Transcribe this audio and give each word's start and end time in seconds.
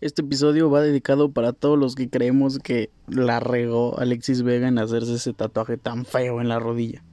Este 0.00 0.22
episodio 0.22 0.70
va 0.70 0.80
dedicado 0.80 1.30
para 1.30 1.52
todos 1.52 1.78
los 1.78 1.94
que 1.94 2.08
creemos 2.08 2.58
que 2.58 2.88
la 3.06 3.38
regó 3.38 3.98
Alexis 3.98 4.42
Vega 4.42 4.66
en 4.66 4.78
hacerse 4.78 5.16
ese 5.16 5.34
tatuaje 5.34 5.76
tan 5.76 6.06
feo 6.06 6.40
en 6.40 6.48
la 6.48 6.58
rodilla. 6.58 7.04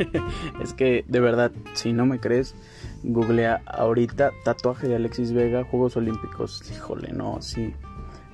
es 0.62 0.72
que 0.72 1.04
de 1.08 1.20
verdad, 1.20 1.52
si 1.74 1.92
no 1.92 2.06
me 2.06 2.20
crees, 2.20 2.54
googlea 3.02 3.62
ahorita 3.66 4.32
tatuaje 4.44 4.88
de 4.88 4.96
Alexis 4.96 5.32
Vega, 5.32 5.64
Juegos 5.64 5.96
Olímpicos. 5.96 6.62
Híjole, 6.70 7.12
no, 7.12 7.40
sí. 7.40 7.74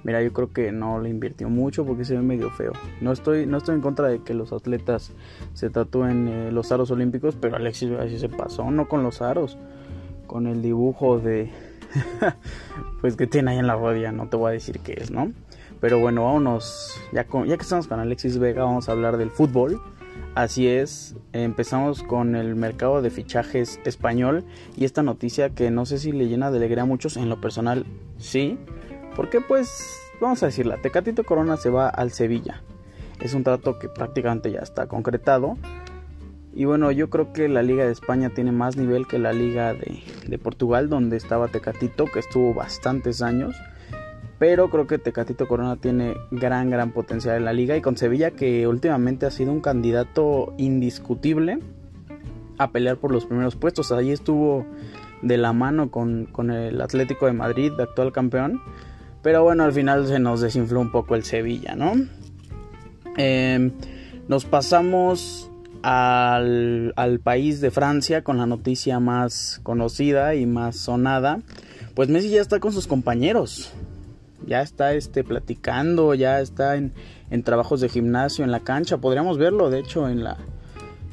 Mira, 0.05 0.23
yo 0.23 0.33
creo 0.33 0.53
que 0.53 0.71
no 0.71 1.01
le 1.01 1.09
invirtió 1.09 1.49
mucho 1.49 1.85
porque 1.85 2.05
se 2.05 2.15
ve 2.15 2.23
medio 2.23 2.51
feo. 2.51 2.73
No 3.01 3.11
estoy, 3.11 3.45
no 3.47 3.59
estoy 3.59 3.75
en 3.75 3.81
contra 3.81 4.07
de 4.09 4.23
que 4.23 4.35
los 4.35 4.53
atletas 4.53 5.13
se 5.53 5.69
tatúen 5.69 6.29
eh, 6.29 6.53
los 6.53 6.71
aros 6.71 6.93
olímpicos, 6.93 7.37
pero 7.41 7.57
Alexis 7.57 7.91
Vega 7.91 8.09
sí 8.09 8.19
se 8.19 8.29
pasó, 8.29 8.71
no 8.71 8.89
con 8.89 9.03
los 9.03 9.21
aros, 9.21 9.59
con 10.29 10.47
el 10.47 10.63
dibujo 10.63 11.19
de, 11.19 11.51
pues 13.01 13.17
que 13.17 13.27
tiene 13.27 13.53
ahí 13.53 13.59
en 13.59 13.67
la 13.67 13.75
rodilla. 13.75 14.13
No 14.13 14.29
te 14.29 14.37
voy 14.37 14.51
a 14.51 14.53
decir 14.53 14.79
qué 14.81 14.93
es, 14.93 15.11
¿no? 15.11 15.33
Pero 15.81 15.99
bueno, 15.99 16.25
vámonos. 16.25 17.01
Ya, 17.13 17.27
ya 17.47 17.57
que 17.57 17.63
estamos 17.63 17.87
con 17.89 18.01
Alexis 18.01 18.39
Vega, 18.39 18.65
vamos 18.65 18.89
a 18.89 18.93
hablar 18.93 19.17
del 19.17 19.31
fútbol. 19.31 19.81
Así 20.35 20.69
es, 20.69 21.17
empezamos 21.33 22.03
con 22.03 22.37
el 22.37 22.57
mercado 22.57 23.01
de 23.01 23.09
fichajes 23.11 23.81
español 23.85 24.45
y 24.77 24.85
esta 24.85 25.03
noticia 25.03 25.51
que 25.51 25.71
no 25.71 25.87
sé 25.87 25.99
si 25.99 26.13
le 26.13 26.29
llena 26.29 26.51
de 26.51 26.59
alegría 26.59 26.83
a 26.83 26.87
muchos, 26.87 27.17
en 27.17 27.31
lo 27.31 27.41
personal 27.41 27.87
sí, 28.19 28.59
porque 29.15 29.41
pues 29.41 29.99
vamos 30.21 30.43
a 30.43 30.47
decirla, 30.47 30.77
Tecatito 30.83 31.25
Corona 31.25 31.57
se 31.57 31.71
va 31.71 31.89
al 31.89 32.11
Sevilla, 32.13 32.63
es 33.21 33.33
un 33.33 33.45
trato 33.45 33.79
que 33.79 33.89
prácticamente 33.89 34.51
ya 34.51 34.61
está 34.61 34.87
concretado. 34.87 35.57
Y 36.55 36.65
bueno, 36.65 36.91
yo 36.91 37.11
creo 37.11 37.35
que 37.35 37.49
la 37.49 37.63
Liga 37.63 37.85
de 37.85 37.93
España 37.93 38.31
tiene 38.31 38.51
más 38.51 38.77
nivel 38.77 39.07
que 39.07 39.19
la 39.19 39.33
Liga 39.35 39.75
de, 39.75 40.39
Portugal 40.39 40.89
donde 40.89 41.17
estaba 41.19 41.49
Tecatito 41.49 42.07
que 42.07 42.19
estuvo 42.19 42.55
bastantes 42.55 43.21
años 43.21 43.55
pero 44.39 44.69
creo 44.69 44.87
que 44.87 44.99
Tecatito 44.99 45.49
Corona 45.49 45.77
tiene 45.77 46.15
gran, 46.31 46.69
gran 46.69 46.93
potencial 46.93 47.37
en 47.37 47.45
la 47.45 47.53
liga. 47.53 47.77
Y 47.77 47.81
con 47.81 47.97
Sevilla, 47.97 48.33
que 48.33 48.67
últimamente 48.67 49.25
ha 49.25 49.31
sido 49.31 49.51
un 49.51 49.61
candidato 49.61 50.53
indiscutible 50.59 51.59
a 52.59 52.71
pelear 52.71 52.99
por 52.99 53.13
los 53.13 53.25
primeros 53.25 53.57
puestos. 53.57 53.93
Ahí 53.93 54.11
estuvo 54.11 54.67
de 55.23 55.39
la 55.39 55.55
mano 55.55 55.91
con, 55.91 56.29
el 56.51 56.81
Atlético 56.83 57.27
de 57.27 57.33
Madrid, 57.33 57.73
actual 57.81 58.13
campeón. 58.13 58.61
Pero 59.23 59.43
bueno, 59.43 59.65
al 59.65 59.73
final 59.73 60.07
se 60.07 60.19
nos 60.19 60.43
desinfló 60.43 60.81
un 60.81 60.93
poco 60.93 61.15
el 61.15 61.25
Sevilla, 61.25 61.75
¿no? 61.75 61.95
Em, 63.17 63.73
nos 64.29 64.45
pasamos 64.45 65.51
al, 65.83 66.93
al 66.97 67.21
país 67.21 67.63
de 67.63 67.71
Francia 67.71 68.23
con 68.23 68.37
la 68.37 68.47
noticia 68.47 69.01
más 69.01 69.61
conocida 69.63 70.35
y 70.35 70.45
más 70.45 70.77
sonada. 70.77 71.41
Pues 71.95 72.11
Messi 72.11 72.29
ya 72.29 72.43
está 72.43 72.61
con 72.61 72.73
sus 72.73 72.87
compañeros 72.87 73.73
ya 74.45 74.63
está 74.63 74.95
este 74.95 75.25
platicando, 75.25 76.15
ya 76.15 76.41
está 76.41 76.77
en, 76.77 76.93
en, 77.31 77.43
trabajos 77.43 77.81
de 77.81 77.89
gimnasio 77.89 78.45
en 78.45 78.51
la 78.51 78.61
cancha. 78.61 78.99
Podríamos 78.99 79.39
verlo, 79.39 79.71
de 79.71 79.81
hecho, 79.81 80.09
en 80.09 80.25
la, 80.25 80.37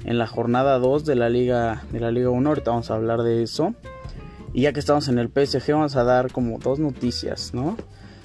en 0.06 0.18
la 0.18 0.28
jornada 0.28 0.80
2 0.80 1.06
de 1.06 1.16
la 1.16 1.30
Liga 1.30 1.84
de 1.92 2.00
la 2.00 2.12
Liga 2.12 2.30
1. 2.30 2.50
Ahorita 2.50 2.72
vamos 2.72 2.92
a 2.92 2.96
hablar 2.96 3.24
de 3.24 3.44
eso. 3.44 3.74
Y 4.54 4.62
ya 4.64 4.74
que 4.74 4.80
estamos 4.80 5.08
en 5.08 5.18
el 5.18 5.30
PSG, 5.30 5.72
vamos 5.72 5.96
a 5.96 6.04
dar 6.04 6.32
como 6.32 6.60
dos 6.60 6.80
noticias, 6.80 7.54
¿no? 7.54 7.76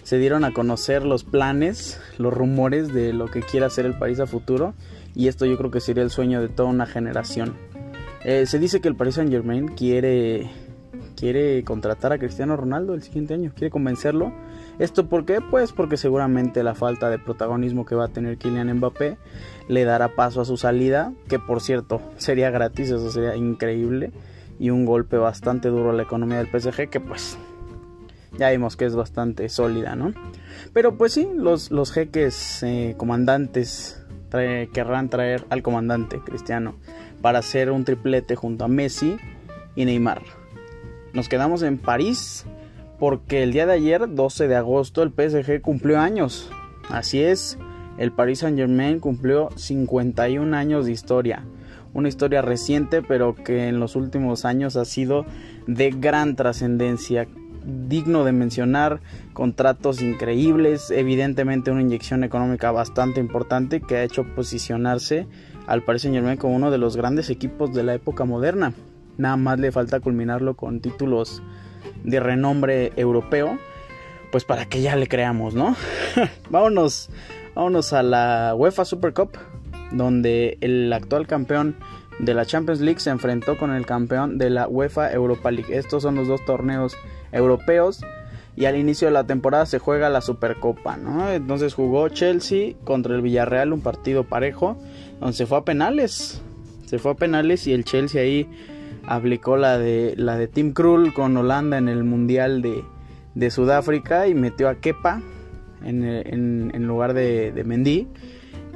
Se 0.02 0.18
dieron 0.18 0.44
a 0.44 0.52
conocer 0.52 1.04
los 1.04 1.24
planes, 1.24 2.00
los 2.18 2.32
rumores 2.32 2.92
de 2.92 3.12
lo 3.12 3.26
que 3.26 3.42
quiere 3.42 3.66
hacer 3.66 3.86
el 3.86 3.98
París 3.98 4.20
a 4.20 4.26
futuro. 4.26 4.74
Y 5.14 5.28
esto 5.28 5.46
yo 5.46 5.56
creo 5.56 5.70
que 5.70 5.80
sería 5.80 6.02
el 6.02 6.10
sueño 6.10 6.40
de 6.40 6.48
toda 6.48 6.68
una 6.68 6.86
generación. 6.86 7.56
Eh, 8.24 8.46
se 8.46 8.58
dice 8.58 8.80
que 8.80 8.88
el 8.88 8.96
Paris 8.96 9.14
Saint 9.14 9.30
Germain 9.30 9.68
quiere, 9.68 10.50
quiere 11.18 11.64
contratar 11.64 12.12
a 12.12 12.18
Cristiano 12.18 12.56
Ronaldo 12.56 12.94
el 12.94 13.02
siguiente 13.02 13.34
año, 13.34 13.52
quiere 13.54 13.70
convencerlo 13.70 14.32
¿Esto 14.78 15.08
por 15.08 15.24
qué? 15.24 15.40
Pues 15.40 15.72
porque 15.72 15.96
seguramente 15.96 16.62
la 16.62 16.74
falta 16.74 17.10
de 17.10 17.18
protagonismo 17.18 17.84
que 17.84 17.96
va 17.96 18.04
a 18.04 18.08
tener 18.08 18.38
Kylian 18.38 18.72
Mbappé 18.74 19.16
le 19.66 19.84
dará 19.84 20.14
paso 20.14 20.40
a 20.40 20.44
su 20.44 20.56
salida, 20.56 21.12
que 21.28 21.40
por 21.40 21.60
cierto 21.60 22.00
sería 22.16 22.50
gratis, 22.50 22.90
eso 22.90 23.10
sería 23.10 23.34
increíble 23.34 24.12
y 24.60 24.70
un 24.70 24.86
golpe 24.86 25.16
bastante 25.16 25.68
duro 25.68 25.90
a 25.90 25.92
la 25.94 26.04
economía 26.04 26.38
del 26.38 26.46
PSG 26.48 26.88
que 26.90 27.00
pues 27.00 27.36
ya 28.38 28.50
vimos 28.50 28.76
que 28.76 28.84
es 28.84 28.94
bastante 28.94 29.48
sólida, 29.48 29.96
¿no? 29.96 30.12
Pero 30.72 30.96
pues 30.96 31.12
sí, 31.12 31.28
los, 31.34 31.70
jeques 31.92 32.62
eh, 32.62 32.94
comandantes 32.96 34.00
querrán 34.30 35.08
traer 35.08 35.44
al 35.50 35.62
comandante 35.62 36.20
cristiano 36.20 36.76
para 37.20 37.40
hacer 37.40 37.72
un 37.72 37.84
triplete 37.84 38.36
junto 38.36 38.64
a 38.64 38.68
Messi 38.68 39.16
y 39.74 39.86
Neymar. 39.86 40.22
Nos 41.12 41.28
quedamos 41.28 41.62
en 41.62 41.78
París 41.78 42.44
porque 42.98 43.42
el 43.42 43.52
día 43.52 43.66
de 43.66 43.72
ayer, 43.72 44.14
12 44.14 44.48
de 44.48 44.56
agosto, 44.56 45.02
el 45.02 45.10
PSG 45.10 45.60
cumplió 45.62 46.00
años. 46.00 46.50
Así 46.90 47.22
es, 47.22 47.58
el 47.96 48.12
Paris 48.12 48.40
Saint 48.40 48.58
Germain 48.58 49.00
cumplió 49.00 49.48
51 49.56 50.56
años 50.56 50.86
de 50.86 50.92
historia. 50.92 51.44
Una 51.94 52.08
historia 52.08 52.42
reciente, 52.42 53.02
pero 53.02 53.34
que 53.34 53.68
en 53.68 53.80
los 53.80 53.96
últimos 53.96 54.44
años 54.44 54.76
ha 54.76 54.84
sido 54.84 55.24
de 55.66 55.90
gran 55.90 56.36
trascendencia. 56.36 57.26
Digno 57.64 58.24
de 58.24 58.32
mencionar, 58.32 59.00
contratos 59.32 60.00
increíbles, 60.00 60.90
evidentemente 60.90 61.70
una 61.70 61.82
inyección 61.82 62.24
económica 62.24 62.70
bastante 62.70 63.20
importante 63.20 63.80
que 63.80 63.96
ha 63.96 64.04
hecho 64.04 64.24
posicionarse 64.34 65.26
al 65.66 65.82
Paris 65.82 66.02
Saint 66.02 66.14
Germain 66.14 66.38
como 66.38 66.56
uno 66.56 66.70
de 66.70 66.78
los 66.78 66.96
grandes 66.96 67.30
equipos 67.30 67.74
de 67.74 67.82
la 67.82 67.94
época 67.94 68.24
moderna. 68.24 68.72
Nada 69.18 69.36
más 69.36 69.58
le 69.58 69.70
falta 69.72 70.00
culminarlo 70.00 70.54
con 70.56 70.80
títulos 70.80 71.42
de 72.04 72.20
renombre 72.20 72.92
europeo, 72.96 73.58
pues 74.32 74.44
para 74.44 74.66
que 74.66 74.80
ya 74.80 74.96
le 74.96 75.06
creamos, 75.06 75.54
¿no? 75.54 75.76
vámonos, 76.50 77.10
vámonos 77.54 77.92
a 77.92 78.02
la 78.02 78.54
UEFA 78.56 78.84
Super 78.84 79.12
Cup, 79.12 79.32
donde 79.92 80.56
el 80.60 80.92
actual 80.92 81.26
campeón 81.26 81.76
de 82.18 82.34
la 82.34 82.46
Champions 82.46 82.80
League 82.80 83.00
se 83.00 83.10
enfrentó 83.10 83.58
con 83.58 83.72
el 83.72 83.86
campeón 83.86 84.38
de 84.38 84.50
la 84.50 84.68
UEFA 84.68 85.12
Europa 85.12 85.50
League. 85.50 85.76
Estos 85.76 86.02
son 86.02 86.14
los 86.14 86.28
dos 86.28 86.44
torneos 86.44 86.96
europeos 87.32 88.00
y 88.56 88.66
al 88.66 88.76
inicio 88.76 89.06
de 89.06 89.14
la 89.14 89.24
temporada 89.24 89.66
se 89.66 89.78
juega 89.78 90.08
la 90.08 90.20
Supercopa, 90.20 90.96
¿no? 90.96 91.30
Entonces 91.30 91.74
jugó 91.74 92.08
Chelsea 92.08 92.74
contra 92.84 93.14
el 93.14 93.22
Villarreal 93.22 93.72
un 93.72 93.80
partido 93.80 94.24
parejo, 94.24 94.76
donde 95.20 95.36
se 95.36 95.46
fue 95.46 95.58
a 95.58 95.64
penales. 95.64 96.42
Se 96.86 96.98
fue 96.98 97.12
a 97.12 97.14
penales 97.14 97.66
y 97.66 97.72
el 97.72 97.84
Chelsea 97.84 98.20
ahí 98.20 98.48
aplicó 99.08 99.56
la 99.56 99.78
de, 99.78 100.14
la 100.16 100.36
de 100.36 100.48
Tim 100.48 100.74
Krul 100.74 101.14
con 101.14 101.36
Holanda 101.36 101.78
en 101.78 101.88
el 101.88 102.04
Mundial 102.04 102.60
de, 102.60 102.84
de 103.34 103.50
Sudáfrica 103.50 104.28
y 104.28 104.34
metió 104.34 104.68
a 104.68 104.76
Kepa 104.76 105.22
en, 105.82 106.86
lugar 106.86 107.14
de, 107.14 107.50
de, 107.52 107.64
Mendy. 107.64 108.06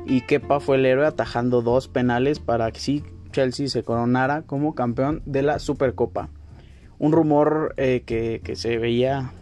Y 0.06 0.22
Kepa 0.22 0.58
fue 0.58 0.76
el 0.76 0.86
héroe 0.86 1.06
atajando 1.06 1.60
dos 1.60 1.88
penales 1.88 2.40
para 2.40 2.70
que 2.72 2.80
sí 2.80 3.04
Chelsea 3.30 3.68
se 3.68 3.82
coronara 3.82 4.42
como 4.42 4.74
campeón 4.74 5.22
de 5.26 5.42
la 5.42 5.58
Supercopa. 5.58 6.30
Un 6.98 7.12
rumor 7.12 7.74
eh, 7.76 8.02
que, 8.06 8.40
que, 8.42 8.56
se 8.56 8.78
veía 8.78 9.32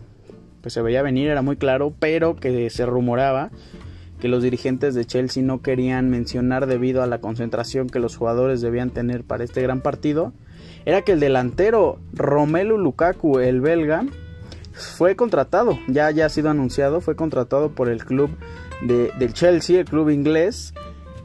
pues 0.61 0.75
se 0.75 0.83
veía 0.83 1.03
venir, 1.03 1.31
era 1.31 1.41
muy 1.41 1.57
claro, 1.57 1.95
pero 1.99 2.37
que 2.37 2.69
se 2.69 2.84
rumoraba 2.84 3.51
que 4.21 4.28
los 4.28 4.43
dirigentes 4.43 4.95
de 4.95 5.07
Chelsea 5.07 5.43
no 5.43 5.62
querían 5.62 6.11
mencionar 6.11 6.67
debido 6.67 7.03
a 7.03 7.07
la 7.07 7.21
concentración 7.21 7.89
que 7.89 8.01
los 8.01 8.17
jugadores 8.17 8.61
debían 8.61 8.91
tener 8.91 9.25
para 9.25 9.45
este 9.45 9.62
gran 9.62 9.81
partido 9.81 10.34
era 10.85 11.03
que 11.03 11.13
el 11.13 11.21
delantero 11.21 11.99
Romelu 12.13 12.78
Lukaku, 12.78 13.39
el 13.39 13.60
belga, 13.60 14.04
fue 14.72 15.16
contratado, 15.16 15.78
ya, 15.89 16.10
ya 16.10 16.27
ha 16.27 16.28
sido 16.28 16.51
anunciado, 16.51 17.01
fue 17.01 17.16
contratado 17.16 17.71
por 17.71 17.89
el 17.89 18.04
club 18.04 18.31
de, 18.83 19.13
del 19.19 19.33
Chelsea, 19.33 19.81
el 19.81 19.84
club 19.84 20.10
inglés. 20.10 20.75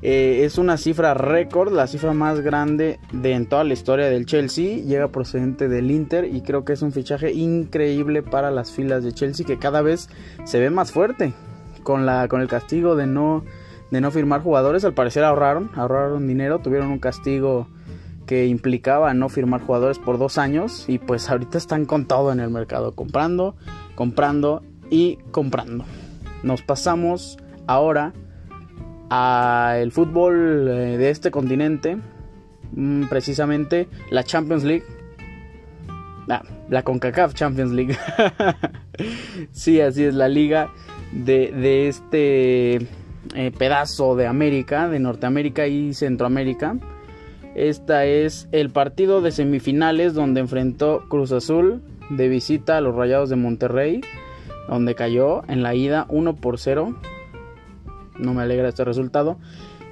Eh, 0.01 0.43
es 0.45 0.57
una 0.57 0.77
cifra 0.77 1.13
récord, 1.13 1.73
la 1.73 1.87
cifra 1.87 2.13
más 2.13 2.41
grande 2.41 2.99
de 3.11 3.31
en 3.31 3.47
toda 3.47 3.63
la 3.63 3.73
historia 3.73 4.07
del 4.07 4.25
Chelsea. 4.25 4.83
Llega 4.83 5.07
procedente 5.07 5.67
del 5.67 5.89
Inter 5.89 6.25
y 6.25 6.41
creo 6.41 6.63
que 6.63 6.73
es 6.73 6.81
un 6.81 6.91
fichaje 6.91 7.31
increíble 7.31 8.21
para 8.21 8.51
las 8.51 8.71
filas 8.71 9.03
de 9.03 9.13
Chelsea 9.13 9.45
que 9.45 9.57
cada 9.57 9.81
vez 9.81 10.09
se 10.43 10.59
ve 10.59 10.69
más 10.69 10.91
fuerte. 10.91 11.33
Con, 11.81 12.05
la, 12.05 12.27
con 12.27 12.41
el 12.41 12.47
castigo 12.47 12.95
de 12.95 13.05
no, 13.05 13.43
de 13.91 14.01
no 14.01 14.09
firmar 14.09 14.41
jugadores, 14.41 14.83
al 14.85 14.95
parecer 14.95 15.23
ahorraron, 15.23 15.69
ahorraron 15.75 16.27
dinero, 16.27 16.57
tuvieron 16.57 16.89
un 16.89 16.97
castigo 16.97 17.67
que 18.25 18.47
implicaba 18.47 19.13
no 19.13 19.29
firmar 19.29 19.61
jugadores 19.61 19.99
por 19.99 20.17
dos 20.17 20.37
años 20.37 20.85
y 20.87 20.99
pues 20.99 21.29
ahorita 21.29 21.57
están 21.57 21.85
con 21.85 22.05
todo 22.05 22.31
en 22.31 22.39
el 22.39 22.49
mercado, 22.49 22.93
comprando, 22.93 23.55
comprando 23.95 24.63
y 24.89 25.17
comprando. 25.31 25.85
Nos 26.43 26.61
pasamos 26.61 27.37
ahora 27.67 28.13
al 29.09 29.91
fútbol 29.91 30.67
eh, 30.67 30.97
de 30.97 31.09
este 31.09 31.31
continente, 31.31 31.97
mm, 32.73 33.05
precisamente 33.05 33.87
la 34.09 34.23
Champions 34.23 34.63
League. 34.63 34.83
Ah, 36.27 36.41
la 36.69 36.83
CONCACAF 36.83 37.33
Champions 37.33 37.71
League. 37.71 37.95
sí, 39.51 39.79
así 39.79 40.03
es, 40.03 40.15
la 40.15 40.27
liga 40.27 40.71
de, 41.11 41.87
este 41.87 42.75
eh, 43.35 43.51
pedazo 43.57 44.15
de 44.15 44.27
América, 44.27 44.89
de 44.89 44.99
Norteamérica 44.99 45.67
y 45.67 45.93
Centroamérica. 45.93 46.77
Esta 47.55 48.05
es 48.05 48.47
el 48.51 48.69
partido 48.69 49.21
de 49.21 49.31
semifinales 49.31 50.13
donde 50.13 50.41
enfrentó 50.41 51.05
Cruz 51.07 51.31
Azul 51.31 51.81
de 52.09 52.27
visita 52.27 52.77
a 52.77 52.81
los 52.81 52.95
Rayados 52.95 53.29
de 53.29 53.37
Monterrey, 53.37 54.01
donde 54.67 54.93
cayó 54.93 55.43
en 55.47 55.63
la 55.63 55.73
ida 55.73 56.05
1 56.09 56.35
por 56.35 56.59
0. 56.59 56.95
No 58.19 58.33
me 58.33 58.41
alegra 58.43 58.69
este 58.69 58.83
resultado. 58.83 59.37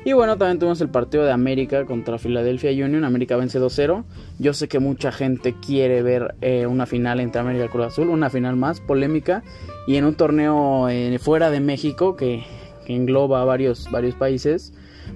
Y 0.05 0.11
bueno, 0.11 0.37
también 0.37 0.59
tuvimos 0.59 0.81
el 0.81 0.89
partido 0.89 1.23
de 1.23 1.31
América 1.31 1.85
contra 1.85 2.17
Philadelphia 2.17 2.71
Union. 2.71 3.05
América 3.05 3.37
vence 3.37 3.59
2-0. 3.59 4.03
Yo 4.37 4.53
sé 4.53 4.67
que 4.67 4.79
mucha 4.79 5.13
gente 5.13 5.55
quiere 5.65 6.01
ver 6.01 6.35
eh, 6.41 6.67
una 6.67 6.85
final 6.85 7.21
entre 7.21 7.39
América 7.39 7.65
y 7.65 7.69
Cruz 7.69 7.85
Azul, 7.87 8.09
una 8.09 8.29
final 8.29 8.57
más 8.57 8.81
polémica. 8.81 9.43
Y 9.87 9.95
en 9.95 10.03
un 10.03 10.15
torneo 10.15 10.89
eh, 10.89 11.17
fuera 11.19 11.49
de 11.49 11.61
México 11.61 12.17
que, 12.17 12.43
engloba 12.85 13.41
a 13.41 13.45
varios, 13.45 13.89
varios 13.91 14.15
países, 14.15 14.73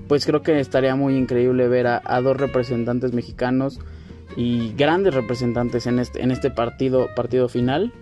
pues 0.08 0.26
creo 0.26 0.42
que 0.42 0.60
estaría 0.60 0.96
muy 0.96 1.16
increíble 1.16 1.68
ver 1.68 1.88
a, 1.88 2.22
dos 2.22 2.38
representantes 2.38 3.14
mexicanos 3.14 3.80
y 4.36 4.74
grandes 4.74 5.14
representantes 5.14 5.88
en 5.88 6.00
este, 6.00 6.22
en 6.22 6.32
este 6.32 6.50
partido, 6.50 7.08
partido 7.16 7.50
final. 7.50 7.94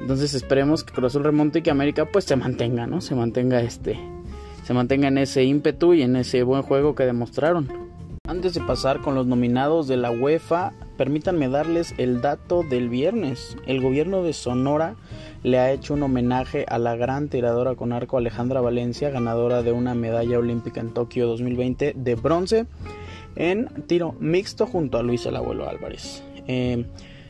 Entonces 0.00 0.34
esperemos 0.34 0.84
que 0.84 0.92
Cruz 0.92 1.12
Azul 1.12 1.24
remonte 1.24 1.58
y 1.58 1.62
que 1.62 1.70
América 1.70 2.06
pues 2.06 2.24
se 2.24 2.36
mantenga, 2.36 2.86
¿no? 2.86 3.00
Se 3.00 3.14
mantenga 3.14 3.60
este, 3.60 3.98
se 4.64 4.74
mantenga 4.74 5.08
en 5.08 5.18
ese 5.18 5.44
ímpetu 5.44 5.94
y 5.94 6.02
en 6.02 6.16
ese 6.16 6.42
buen 6.42 6.62
juego 6.62 6.94
que 6.94 7.04
demostraron. 7.04 7.68
Antes 8.26 8.54
de 8.54 8.60
pasar 8.60 9.00
con 9.00 9.14
los 9.14 9.26
nominados 9.26 9.88
de 9.88 9.96
la 9.96 10.10
UEFA, 10.10 10.72
permítanme 10.98 11.48
darles 11.48 11.94
el 11.96 12.20
dato 12.20 12.64
del 12.64 12.90
viernes. 12.90 13.56
El 13.66 13.80
gobierno 13.80 14.22
de 14.22 14.34
Sonora 14.34 14.96
le 15.42 15.58
ha 15.58 15.72
hecho 15.72 15.94
un 15.94 16.02
homenaje 16.02 16.66
a 16.68 16.78
la 16.78 16.96
gran 16.96 17.28
tiradora 17.28 17.76
con 17.76 17.92
arco 17.92 18.18
Alejandra 18.18 18.60
Valencia, 18.60 19.08
ganadora 19.08 19.62
de 19.62 19.72
una 19.72 19.94
medalla 19.94 20.38
olímpica 20.38 20.80
en 20.80 20.92
Tokio 20.92 21.26
2020 21.28 21.94
de 21.96 22.14
bronce 22.16 22.66
en 23.36 23.68
tiro 23.86 24.16
mixto 24.18 24.66
junto 24.66 24.98
a 24.98 25.02
Luis 25.02 25.24
el 25.24 25.36
Abuelo 25.36 25.68
Álvarez. 25.68 26.24
Eh, 26.48 26.84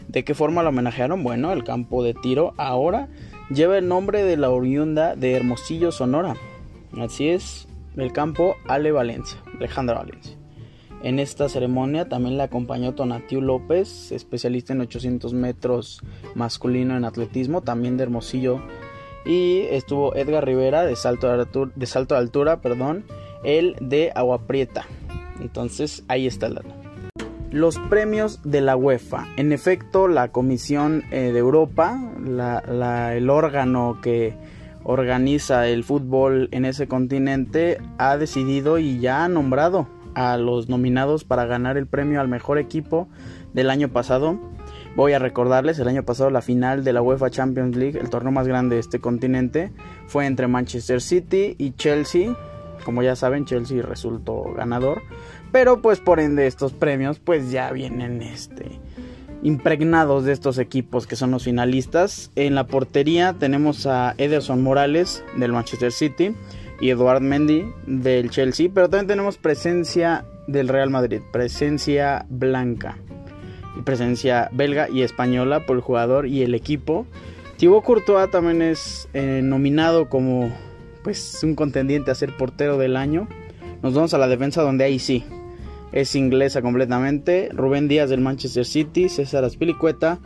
¿De 0.09 0.25
qué 0.25 0.35
forma 0.35 0.63
la 0.63 0.71
homenajearon? 0.71 1.23
Bueno, 1.23 1.53
el 1.53 1.65
campo 1.65 2.03
de 2.03 2.15
tiro 2.15 2.55
ahora 2.57 3.09
lleva 3.51 3.77
el 3.77 3.87
nombre 3.87 4.25
de 4.25 4.39
la 4.39 4.49
oriunda 4.49 5.15
de 5.15 5.35
Hermosillo, 5.35 5.93
Sonora. 5.93 6.35
Así 6.99 7.29
es, 7.29 7.69
el 7.97 8.13
campo 8.13 8.57
Ale 8.67 8.91
Valencia, 8.91 9.39
Alejandra 9.59 9.99
Valencia. 9.99 10.38
En 11.03 11.21
esta 11.21 11.49
ceremonia 11.49 12.09
también 12.09 12.37
le 12.37 12.43
acompañó 12.43 12.95
Tonatiu 12.95 13.41
López, 13.41 14.11
especialista 14.11 14.73
en 14.73 14.81
800 14.81 15.33
metros 15.33 16.01
masculino 16.35 16.97
en 16.97 17.05
atletismo, 17.05 17.63
también 17.63 17.97
de 17.97 18.03
Hermosillo. 18.05 18.61
Y 19.25 19.61
estuvo 19.71 20.17
Edgar 20.17 20.45
Rivera 20.45 20.85
de 20.85 20.97
salto 20.97 21.29
de 21.29 22.17
altura, 22.17 22.61
perdón, 22.61 23.05
el 23.45 23.77
de 23.81 24.11
Agua 24.15 24.47
Prieta. 24.47 24.87
Entonces 25.41 26.03
ahí 26.09 26.27
está 26.27 26.47
el 26.47 26.57
dato. 26.57 26.75
Los 27.51 27.79
premios 27.79 28.41
de 28.43 28.61
la 28.61 28.77
UEFA. 28.77 29.27
En 29.37 29.53
efecto, 29.53 30.09
la 30.09 30.33
Comisión 30.33 31.05
eh, 31.11 31.33
de 31.33 31.39
Europa, 31.39 31.99
el 32.19 33.31
órgano 33.31 34.01
que 34.03 34.35
organiza 34.85 35.69
el 35.69 35.85
fútbol 35.85 36.49
en 36.51 36.65
ese 36.65 36.89
continente 36.89 37.79
ha 37.99 38.17
decidido 38.17 38.79
y 38.79 39.01
ya 39.01 39.25
ha 39.25 39.29
nombrado 39.29 39.87
a 40.19 40.37
los 40.37 40.69
nominados 40.69 41.23
para 41.23 41.47
ganar 41.47 41.77
el 41.77 41.87
premio 41.87 42.21
al 42.21 42.27
mejor 42.27 42.59
equipo 42.59 43.09
del 43.55 43.71
año 43.71 43.89
pasado. 43.91 44.37
Voy 44.97 45.13
a 45.13 45.21
recordarles, 45.21 45.79
el 45.79 45.87
año 45.87 46.03
pasado 46.03 46.31
la 46.31 46.43
final 46.43 46.83
de 46.83 46.93
la 46.93 47.01
UEFA 47.01 47.31
Champions 47.31 47.77
League, 47.77 48.01
el 48.01 48.11
torneo 48.11 48.33
más 48.33 48.49
grande 48.49 48.75
de 48.75 48.81
este 48.81 48.99
continente, 48.99 49.71
fue 50.09 50.27
entre 50.27 50.49
Manchester 50.49 51.01
City 51.01 51.55
y 51.57 51.71
Chelsea. 51.71 52.37
Como 52.85 53.05
ya 53.05 53.15
saben, 53.15 53.45
Chelsea 53.45 53.81
resultó 53.81 54.43
ganador. 54.57 55.03
Pero 55.53 55.83
pues 55.83 56.01
por 56.01 56.19
ende 56.19 56.49
estos 56.49 56.73
premios 56.73 57.21
pues 57.21 57.53
ya 57.53 57.71
vienen 57.71 58.21
este 58.21 58.81
impregnados 59.41 60.25
de 60.25 60.33
estos 60.33 60.59
equipos 60.59 61.07
que 61.07 61.15
son 61.15 61.31
los 61.31 61.45
finalistas. 61.45 62.33
En 62.35 62.57
la 62.57 62.67
portería 62.67 63.37
tenemos 63.39 63.87
a 63.87 64.17
Ederson 64.19 64.65
Morales 64.65 65.23
del 65.37 65.53
Manchester 65.53 65.93
City 65.93 66.35
y 66.81 66.91
Eduard 66.91 67.21
Mendy 67.21 67.67
del 67.87 68.31
Chelsea, 68.31 68.69
pero 68.73 68.89
también 68.89 69.09
tenemos 69.09 69.37
presencia 69.37 70.25
del 70.47 70.69
Real 70.69 70.91
Madrid, 70.91 71.21
presencia 71.33 72.27
blanca 72.29 72.99
y 73.79 73.83
presencia 73.83 74.49
belga 74.53 74.89
y 74.89 75.03
española 75.03 75.67
por 75.67 75.77
el 75.77 75.83
jugador 75.83 76.27
y 76.27 76.43
el 76.43 76.55
equipo. 76.55 77.07
Thibaut 77.57 77.85
Courtois 77.85 78.31
también 78.31 78.63
es 78.63 79.09
eh, 79.15 79.41
nominado 79.43 80.09
como 80.09 80.53
pues 81.03 81.41
un 81.43 81.55
contendiente 81.55 82.11
a 82.11 82.15
ser 82.15 82.37
portero 82.37 82.79
del 82.79 82.97
año. 82.97 83.29
Nos 83.83 83.95
vamos 83.95 84.15
a 84.15 84.19
la 84.19 84.29
defensa 84.29 84.63
donde 84.63 84.85
ahí 84.85 84.99
sí 84.99 85.25
es 85.93 86.15
inglesa 86.15 86.63
completamente. 86.63 87.51
Rubén 87.53 87.89
Díaz 87.89 88.11
del 88.11 88.21
Manchester 88.21 88.65
City, 88.65 89.09
César 89.09 89.45
Aspilicueta 89.45 90.19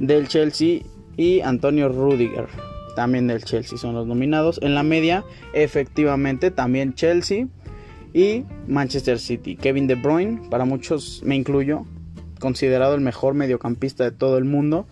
del 0.00 0.28
Chelsea 0.28 0.80
y 1.16 1.40
Antonio 1.40 1.88
Rudiger 1.88 2.71
también 2.94 3.26
del 3.26 3.44
Chelsea 3.44 3.78
son 3.78 3.94
los 3.94 4.06
nominados. 4.06 4.58
En 4.62 4.74
la 4.74 4.82
media, 4.82 5.24
efectivamente, 5.52 6.50
también 6.50 6.94
Chelsea 6.94 7.46
y 8.12 8.44
Manchester 8.66 9.18
City. 9.18 9.56
Kevin 9.56 9.86
De 9.86 9.94
Bruyne, 9.94 10.40
para 10.50 10.64
muchos 10.64 11.22
me 11.24 11.36
incluyo, 11.36 11.84
considerado 12.40 12.94
el 12.94 13.00
mejor 13.00 13.34
mediocampista 13.34 14.04
de 14.04 14.12
todo 14.12 14.38
el 14.38 14.44
mundo. 14.44 14.86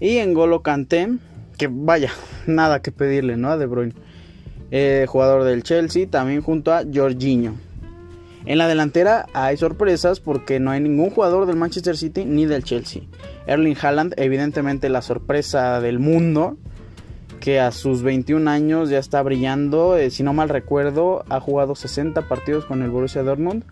Y 0.00 0.18
en 0.18 0.34
Golo 0.34 0.62
Kanté, 0.62 1.08
que 1.56 1.68
vaya, 1.70 2.10
nada 2.46 2.82
que 2.82 2.92
pedirle, 2.92 3.36
¿no? 3.36 3.50
A 3.50 3.56
De 3.56 3.66
Bruyne. 3.66 3.94
Eh, 4.70 5.06
jugador 5.06 5.44
del 5.44 5.62
Chelsea, 5.62 6.06
también 6.08 6.40
junto 6.40 6.72
a 6.72 6.82
Jorginho. 6.92 7.54
En 8.44 8.58
la 8.58 8.66
delantera 8.66 9.26
hay 9.34 9.56
sorpresas 9.56 10.18
porque 10.18 10.58
no 10.58 10.70
hay 10.70 10.80
ningún 10.80 11.10
jugador 11.10 11.46
del 11.46 11.56
Manchester 11.56 11.96
City 11.96 12.24
ni 12.24 12.46
del 12.46 12.64
Chelsea. 12.64 13.02
Erling 13.46 13.76
Haaland, 13.80 14.14
evidentemente 14.16 14.88
la 14.88 15.02
sorpresa 15.02 15.80
del 15.80 16.00
mundo, 16.00 16.56
que 17.42 17.58
a 17.58 17.72
sus 17.72 18.02
21 18.02 18.48
años 18.48 18.88
ya 18.88 19.00
está 19.00 19.20
brillando. 19.20 19.96
Eh, 19.96 20.10
si 20.10 20.22
no 20.22 20.32
mal 20.32 20.48
recuerdo, 20.48 21.24
ha 21.28 21.40
jugado 21.40 21.74
60 21.74 22.28
partidos 22.28 22.64
con 22.66 22.82
el 22.82 22.90
Borussia 22.90 23.24
Dortmund. 23.24 23.64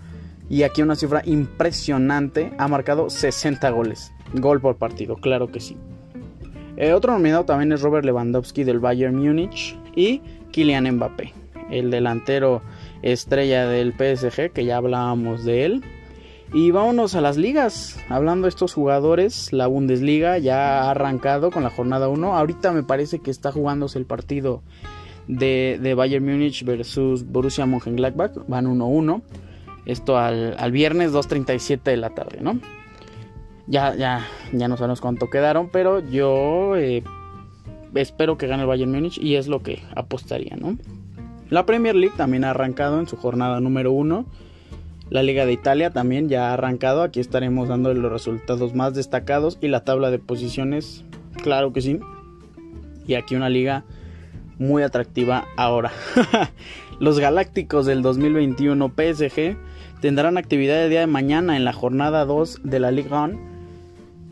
Y 0.49 0.64
aquí 0.64 0.82
una 0.82 0.96
cifra 0.96 1.22
impresionante, 1.25 2.52
ha 2.58 2.67
marcado 2.67 3.08
60 3.08 3.70
goles. 3.70 4.12
Gol 4.34 4.61
por 4.61 4.75
partido, 4.75 5.14
claro 5.14 5.52
que 5.52 5.61
sí. 5.61 5.76
Eh, 6.77 6.93
otro 6.93 7.12
nominado 7.12 7.44
también 7.44 7.70
es 7.70 7.81
Robert 7.81 8.05
Lewandowski 8.05 8.65
del 8.65 8.81
Bayern 8.81 9.15
Múnich 9.15 9.79
y 9.94 10.20
Kylian 10.50 10.91
Mbappé, 10.96 11.32
el 11.70 11.93
delantero 11.93 12.62
estrella 13.03 13.69
del 13.69 13.93
PSG, 13.93 14.50
que 14.50 14.65
ya 14.65 14.79
hablábamos 14.79 15.44
de 15.44 15.65
él. 15.67 15.84
Y 16.52 16.72
vámonos 16.72 17.14
a 17.14 17.20
las 17.20 17.36
ligas. 17.36 17.96
Hablando 18.08 18.46
de 18.46 18.48
estos 18.48 18.74
jugadores, 18.74 19.52
la 19.52 19.69
Bundesliga 19.69 20.38
ya 20.38 20.82
ha 20.82 20.90
arrancado 20.90 21.52
con 21.52 21.62
la 21.62 21.70
jornada 21.70 22.08
1. 22.08 22.36
Ahorita 22.36 22.72
me 22.72 22.82
parece 22.82 23.20
que 23.20 23.30
está 23.30 23.52
jugándose 23.52 23.98
el 23.98 24.04
partido 24.04 24.62
de, 25.28 25.94
Bayern 25.96 26.24
Múnich 26.24 26.64
versus 26.64 27.24
Borussia 27.24 27.66
Mönchengladbach. 27.66 28.32
Van 28.48 28.66
1-1. 28.66 29.22
Esto 29.86 30.19
al, 30.19 30.72
viernes 30.72 31.12
2.37 31.12 31.82
de 31.82 31.96
la 31.96 32.10
tarde, 32.10 32.40
¿no? 32.40 32.58
Ya, 33.69 33.94
ya, 33.94 34.26
ya 34.52 34.66
no 34.66 34.76
sabemos 34.76 35.00
cuánto 35.00 35.30
quedaron, 35.30 35.69
pero 35.70 36.00
yo 36.00 36.74
eh, 36.76 37.04
espero 37.94 38.36
que 38.36 38.48
gane 38.48 38.62
el 38.62 38.69
Bayern 38.69 38.90
Múnich 38.90 39.19
y 39.19 39.36
es 39.36 39.46
lo 39.46 39.62
que 39.62 39.82
apostaría, 39.94 40.56
¿no? 40.56 40.76
La 41.48 41.64
Premier 41.64 41.94
League 41.94 42.14
también 42.16 42.44
ha 42.44 42.50
arrancado 42.50 42.98
en 42.98 43.06
su 43.06 43.16
jornada 43.16 43.60
número 43.60 43.92
1. 43.92 44.26
La 45.10 45.24
Liga 45.24 45.44
de 45.44 45.52
Italia 45.52 45.90
también 45.90 46.29
ya 46.29 46.50
ha 46.50 46.55
arrancado. 46.55 47.02
Aquí 47.02 47.19
estaremos 47.19 47.69
dando 47.69 47.93
los 47.93 48.12
resultados 48.12 48.74
más 48.74 48.94
destacados 48.94 49.58
y 49.60 49.67
la 49.67 49.84
tabla 49.84 50.12
de 50.12 50.20
posiciones, 50.20 51.05
claro 51.43 51.72
que 51.72 51.81
sí. 51.81 51.98
Y 53.08 53.14
aquí 53.14 53.34
una 53.34 53.48
liga 53.48 53.84
muy 54.58 54.84
atractiva 54.84 55.48
ahora. 55.56 55.90
los 57.00 57.19
Galácticos 57.19 57.86
del 57.86 58.02
2021 58.02 58.88
PSG 58.88 59.56
tendrán 60.00 60.38
actividad 60.38 60.84
el 60.84 60.90
día 60.90 61.00
de 61.00 61.06
mañana 61.08 61.56
en 61.56 61.64
la 61.64 61.72
jornada 61.72 62.24
2 62.24 62.60
de 62.62 62.79
la 62.79 62.93
Ligue 62.93 63.12
1 63.12 63.38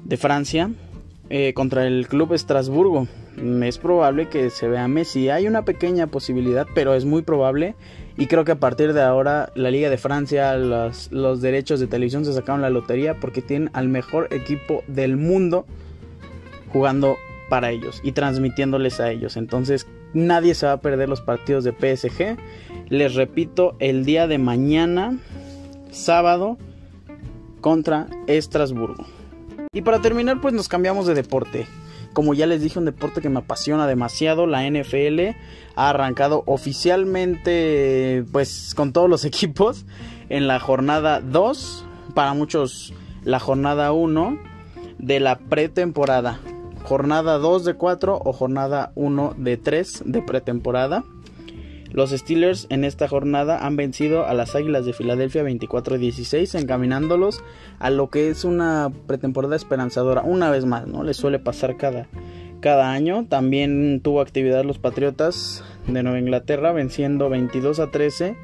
de 0.05 0.17
Francia 0.17 0.71
eh, 1.29 1.55
contra 1.55 1.87
el 1.89 2.07
Club 2.07 2.35
Estrasburgo 2.35 3.09
es 3.63 3.79
probable 3.79 4.29
que 4.29 4.51
se 4.51 4.69
vea 4.69 4.89
Messi. 4.89 5.31
Hay 5.31 5.47
una 5.47 5.65
pequeña 5.65 6.07
posibilidad, 6.07 6.67
pero 6.75 6.95
es 6.95 7.05
muy 7.05 7.23
probable. 7.23 7.75
Y 8.17 8.27
creo 8.27 8.45
que 8.45 8.53
a 8.53 8.59
partir 8.59 8.93
de 8.93 9.03
ahora 9.03 9.53
la 9.55 9.71
Liga 9.71 9.91
de 9.91 9.97
Francia, 9.97 10.57
los, 10.57 11.41
derechos 11.41 11.79
de 11.79 11.87
televisión 11.87 12.25
se 12.25 12.33
sacaron 12.33 12.63
la 12.63 12.71
lotería 12.71 13.21
porque 13.21 13.43
tienen 13.43 13.71
al 13.75 13.89
mejor 13.89 14.29
equipo 14.33 14.83
del 14.89 15.17
mundo 15.17 15.67
jugando 16.73 17.17
para 17.49 17.71
ellos 17.71 18.01
y 18.03 18.13
transmitiéndoles 18.13 18.99
a 18.99 19.11
ellos. 19.11 19.37
Entonces 19.37 19.87
nadie 20.15 20.55
se 20.55 20.67
va 20.67 20.73
a 20.73 20.81
perder 20.81 21.09
los 21.09 21.21
partidos 21.21 21.63
de 21.63 21.73
PSG. 21.73 22.37
Les 22.89 23.15
repito, 23.15 23.77
el 23.79 24.05
día 24.05 24.27
de 24.27 24.39
mañana, 24.39 25.17
sábado, 25.93 26.59
contra 27.61 28.09
Estrasburgo. 28.27 29.07
Y 29.73 29.83
para 29.83 30.01
terminar, 30.01 30.41
pues 30.41 30.55
nos 30.55 30.69
cambiamos 30.69 31.07
de 31.07 31.15
deporte. 31.15 31.67
Como 32.13 32.35
ya 32.35 32.47
les 32.47 32.63
dije, 32.63 32.79
un 32.79 32.85
deporte 32.85 33.21
que 33.21 33.29
me 33.29 33.41
apasiona 33.41 33.87
demasiado, 33.87 34.47
la 34.47 34.69
NFL 34.69 35.37
ha 35.77 35.91
arrancado 35.91 36.43
oficialmente 36.47 38.25
pues 38.33 38.75
con 38.75 38.93
todos 38.93 39.09
los 39.09 39.25
equipos 39.27 39.85
en 40.29 40.47
la 40.47 40.59
jornada 40.61 41.21
2, 41.21 41.85
para 42.15 42.35
muchos 42.35 42.93
la 43.25 43.39
jornada 43.39 43.93
1 43.93 44.39
de 44.99 45.21
la 45.21 45.39
pretemporada. 45.39 46.41
Jornada 46.85 47.39
2 47.39 47.65
de 47.65 47.75
4 47.75 48.21
o 48.25 48.33
jornada 48.33 48.93
1 48.95 49.35
de 49.37 49.57
3 49.57 50.03
de 50.07 50.23
pretemporada. 50.23 51.05
Los 51.91 52.11
Steelers 52.11 52.67
en 52.69 52.85
esta 52.85 53.09
jornada 53.09 53.67
han 53.67 53.77
vencido 53.77 54.27
a 54.27 54.35
las 54.35 54.55
Águilas 54.55 54.85
de 54.85 54.93
Filadelfia 54.93 55.43
24-16, 55.43 56.61
encaminándolos 56.61 57.43
a 57.79 57.91
lo 57.91 58.11
que 58.11 58.29
es 58.29 58.45
una 58.45 58.93
pretemporada 59.07 59.57
esperanzadora. 59.57 60.23
Una 60.23 60.51
vez 60.51 60.67
más, 60.67 60.87
¿no? 60.87 61.03
Les 61.03 61.17
suele 61.17 61.39
pasar 61.39 61.79
cada, 61.79 62.07
cada 62.61 62.91
año. 62.91 63.27
También 63.27 64.01
tuvo 64.03 64.21
actividad 64.21 64.65
los 64.65 64.79
Patriotas 64.79 65.65
de 65.87 66.03
Nueva 66.03 66.19
Inglaterra, 66.19 66.73
venciendo 66.73 67.31
22 67.31 67.81
a 67.81 67.91
13 67.91 68.37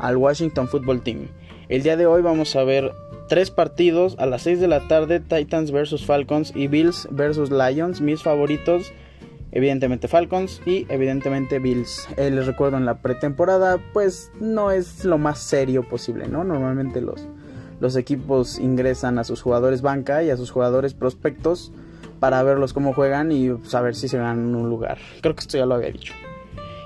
al 0.00 0.16
Washington 0.16 0.66
Football 0.66 1.02
Team. 1.02 1.28
El 1.68 1.84
día 1.84 1.96
de 1.96 2.06
hoy 2.06 2.22
vamos 2.22 2.56
a 2.56 2.64
ver 2.64 2.92
tres 3.28 3.52
partidos 3.52 4.16
a 4.18 4.26
las 4.26 4.42
6 4.42 4.60
de 4.60 4.66
la 4.66 4.88
tarde: 4.88 5.20
Titans 5.20 5.70
vs 5.70 6.04
Falcons 6.04 6.52
y 6.56 6.66
Bills 6.66 7.06
vs 7.12 7.50
Lions. 7.52 8.00
Mis 8.00 8.24
favoritos 8.24 8.92
evidentemente 9.52 10.08
Falcons 10.08 10.60
y 10.66 10.86
evidentemente 10.88 11.58
Bills. 11.58 12.08
Eh, 12.16 12.30
les 12.30 12.46
recuerdo 12.46 12.76
en 12.76 12.86
la 12.86 12.98
pretemporada, 12.98 13.78
pues 13.92 14.30
no 14.40 14.70
es 14.70 15.04
lo 15.04 15.18
más 15.18 15.38
serio 15.38 15.88
posible, 15.88 16.28
¿no? 16.28 16.44
Normalmente 16.44 17.00
los, 17.00 17.26
los 17.80 17.96
equipos 17.96 18.58
ingresan 18.58 19.18
a 19.18 19.24
sus 19.24 19.42
jugadores 19.42 19.82
banca 19.82 20.22
y 20.22 20.30
a 20.30 20.36
sus 20.36 20.50
jugadores 20.50 20.94
prospectos 20.94 21.72
para 22.20 22.42
verlos 22.42 22.72
cómo 22.72 22.92
juegan 22.92 23.32
y 23.32 23.50
saber 23.64 23.94
si 23.94 24.08
se 24.08 24.18
ganan 24.18 24.54
un 24.54 24.68
lugar. 24.68 24.98
Creo 25.22 25.34
que 25.34 25.40
esto 25.40 25.56
ya 25.56 25.66
lo 25.66 25.74
había 25.74 25.90
dicho. 25.90 26.12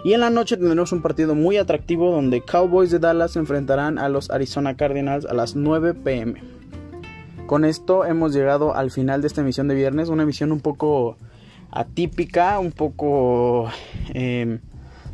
Y 0.05 0.13
en 0.13 0.21
la 0.21 0.31
noche 0.31 0.57
tendremos 0.57 0.93
un 0.93 1.03
partido 1.03 1.35
muy 1.35 1.57
atractivo 1.57 2.11
donde 2.11 2.43
Cowboys 2.43 2.91
de 2.91 2.99
Dallas 2.99 3.33
se 3.33 3.39
enfrentarán 3.39 3.99
a 3.99 4.09
los 4.09 4.31
Arizona 4.31 4.77
Cardinals 4.77 5.25
a 5.25 5.33
las 5.33 5.57
9 5.57 5.95
pm. 5.95 6.43
Con 7.47 7.65
esto 7.65 8.05
hemos 8.05 8.35
llegado 8.35 8.75
al 8.75 8.91
final 8.91 9.23
de 9.23 9.29
esta 9.29 9.41
emisión 9.41 9.67
de 9.67 9.75
viernes, 9.75 10.11
una 10.11 10.23
emisión 10.23 10.53
un 10.53 10.61
poco 10.61 11.17
atípica, 11.75 12.61
un 12.61 12.71
poco 12.71 13.69
em, 14.15 14.61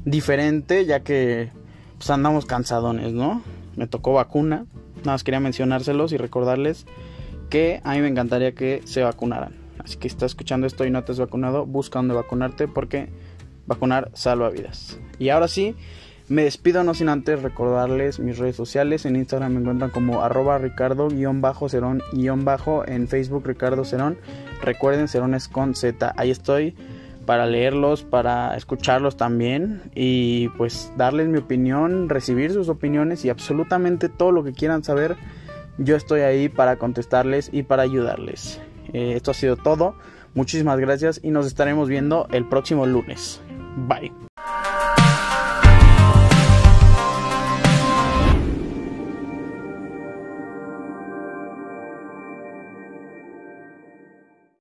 diferente, 0.05 0.85
ya 0.85 1.01
que 1.01 1.51
pues, 1.97 2.11
andamos 2.11 2.45
cansadones, 2.45 3.13
¿no? 3.13 3.43
Me 3.77 3.87
tocó 3.87 4.13
vacuna, 4.13 4.67
nada 4.99 5.13
más 5.13 5.25
quería 5.25 5.41
mencionárselos 5.41 6.13
y 6.13 6.19
recordarles 6.19 6.87
que 7.49 7.81
a 7.83 7.95
mí 7.95 8.03
me 8.03 8.09
encantaría 8.09 8.55
que 8.55 8.83
se 8.85 9.03
vacunaran. 9.03 9.55
Así 9.83 9.97
que 9.97 10.09
si 10.09 10.15
estás 10.15 10.33
escuchando 10.33 10.67
esto 10.67 10.85
y 10.85 10.91
no 10.91 11.03
te 11.03 11.13
has 11.13 11.19
vacunado, 11.19 11.65
busca 11.65 11.99
dónde 11.99 12.15
vacunarte 12.15 12.69
porque 12.69 13.09
vacunar 13.67 14.11
salva 14.13 14.51
vidas. 14.51 14.99
Y 15.19 15.31
ahora 15.31 15.49
sí, 15.49 15.75
me 16.31 16.45
despido 16.45 16.85
no 16.85 16.95
sin 16.95 17.09
antes 17.09 17.43
recordarles 17.43 18.21
mis 18.21 18.39
redes 18.39 18.55
sociales. 18.55 19.05
En 19.05 19.17
Instagram 19.17 19.53
me 19.53 19.61
encuentran 19.61 19.91
como 19.91 20.23
arroba 20.23 20.59
ricardo-cerón- 20.59 22.03
en 22.87 23.09
Facebook 23.09 23.47
Ricardo 23.47 23.85
Cerón. 23.85 24.17
Recuerden, 24.63 25.09
Cerón 25.09 25.35
es 25.35 25.49
con 25.49 25.75
Z. 25.75 26.15
Ahí 26.17 26.31
estoy 26.31 26.77
para 27.27 27.47
leerlos, 27.47 28.05
para 28.05 28.57
escucharlos 28.57 29.17
también 29.17 29.83
y 29.95 30.49
pues 30.51 30.93
darles 30.97 31.27
mi 31.27 31.39
opinión, 31.39 32.09
recibir 32.09 32.53
sus 32.53 32.69
opiniones 32.69 33.25
y 33.25 33.29
absolutamente 33.29 34.09
todo 34.09 34.31
lo 34.31 34.45
que 34.45 34.53
quieran 34.53 34.85
saber. 34.85 35.17
Yo 35.79 35.97
estoy 35.97 36.21
ahí 36.21 36.49
para 36.49 36.77
contestarles 36.77 37.51
y 37.53 37.65
para 37.65 37.83
ayudarles. 37.83 38.61
Eh, 38.93 39.15
esto 39.17 39.33
ha 39.33 39.35
sido 39.35 39.57
todo. 39.57 39.97
Muchísimas 40.35 40.79
gracias 40.79 41.19
y 41.25 41.33
nos 41.33 41.47
estaremos 41.47 41.89
viendo 41.89 42.29
el 42.31 42.49
próximo 42.49 42.87
lunes. 42.87 43.41
Bye. 43.89 44.30